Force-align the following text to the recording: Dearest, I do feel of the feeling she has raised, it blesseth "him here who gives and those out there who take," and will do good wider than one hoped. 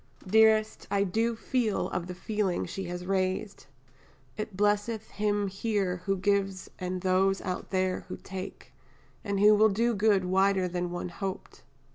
Dearest, 0.25 0.87
I 0.89 1.03
do 1.03 1.35
feel 1.35 1.87
of 1.89 2.07
the 2.07 2.15
feeling 2.15 2.65
she 2.65 2.85
has 2.85 3.05
raised, 3.05 3.67
it 4.35 4.57
blesseth 4.57 5.11
"him 5.11 5.47
here 5.47 5.97
who 6.07 6.17
gives 6.17 6.71
and 6.79 7.01
those 7.01 7.39
out 7.41 7.69
there 7.69 8.05
who 8.07 8.17
take," 8.17 8.73
and 9.23 9.39
will 9.39 9.69
do 9.69 9.93
good 9.93 10.25
wider 10.25 10.67
than 10.67 10.89
one 10.89 11.09
hoped. 11.09 11.61